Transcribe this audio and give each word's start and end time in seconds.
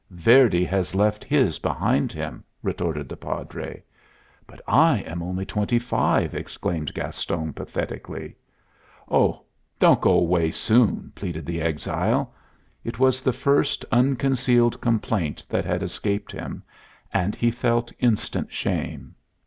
"Verdi 0.09 0.65
has 0.65 0.95
left 0.95 1.23
his 1.23 1.59
behind 1.59 2.11
him," 2.11 2.43
retorted 2.63 3.07
the 3.07 3.15
Padre. 3.15 3.83
"But 4.47 4.59
I 4.67 5.01
am 5.01 5.21
only 5.21 5.45
twenty 5.45 5.77
five!" 5.77 6.33
exclaimed 6.33 6.91
Gaston, 6.95 7.53
pathetically. 7.53 8.35
"Ah, 9.11 9.37
don't 9.79 10.01
go 10.01 10.13
away 10.13 10.49
soon!" 10.49 11.11
pleaded 11.13 11.45
the 11.45 11.61
exile. 11.61 12.33
It 12.83 12.97
was 12.97 13.21
the 13.21 13.31
first 13.31 13.85
unconcealed 13.91 14.81
complaint 14.81 15.45
that 15.49 15.65
had 15.65 15.83
escaped 15.83 16.31
him, 16.31 16.63
and 17.13 17.35
he 17.35 17.51
felt 17.51 17.93
instant 17.99 18.51
shame. 18.51 19.13